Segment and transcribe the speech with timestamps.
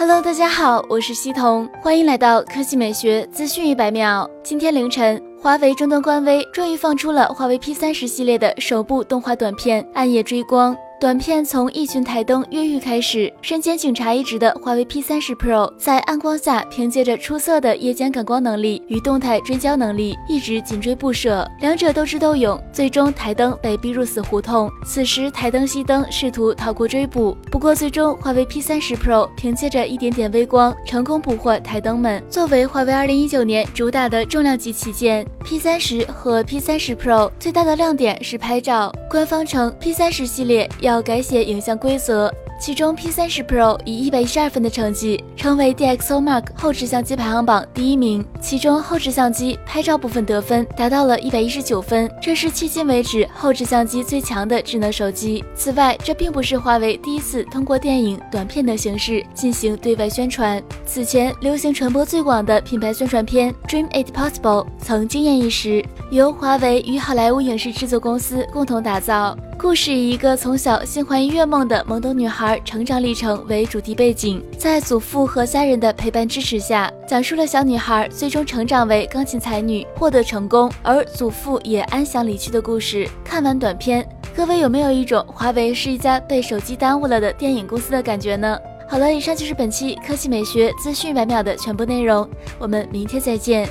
[0.00, 4.30] Hello，大家好，我是西彤，欢迎来到科技美学资讯一百秒。
[4.44, 10.72] 今天凌晨，华为终端官微终于放出了华为 P 三十系列的首部动画短片《暗夜追光》。
[11.00, 21.48] 短片从一群台灯越狱开始，身兼警察一职的华为 P 三十 Pro 在暗光下，凭借着出色的夜间感光能力与动态追焦能力，一直紧追不舍。
[21.60, 24.68] 两者斗智斗勇，最终台灯被逼入死胡同。
[24.84, 32.20] 此时台灯熄灯，试图逃过追捕，不过最终华为 P 三十 Pro 凭借着一点点微光，成功捕获台灯们。
[32.28, 38.92] 作为华为二零一九年主打的重量级旗舰，P 三十和 P 三十 Pro 最大的亮点是拍照。
[39.08, 40.87] 官方称 P 三十系列要。
[40.88, 48.24] 要改写影像规则，其中 P30 Pro 以一百一十二分的成绩，成为 DxOMark 后置相机排行榜第一名。
[48.40, 55.44] 其中后置相机拍照部分得分达到了一百一十九分，这是迄今为止后置相机最强的智能手机。
[55.54, 60.62] 此外，这并不是华为第一次通过电影短片的形式进行对外宣传。
[60.86, 69.36] 此前流行传播最广的品牌宣传片《Dream It Possible》曾惊艳一时，由华为与好莱坞影视制作公司共同打造。
[69.60, 83.08] 故事以一个从小心怀音乐梦的懵懂女孩成长历程为主题背景，在祖父和家人的陪伴支持下，讲述了小女孩最终成长为钢琴才女，获得成功，而祖父也安详离去的故事。
[83.24, 88.56] 看完短片，各位有没有一种华为是一家被手机耽误了的电影公司的感觉呢？
[88.88, 92.26] 好了，以上就是本期科技美学资讯百秒的全部内容，
[92.60, 93.68] 我们明天再见。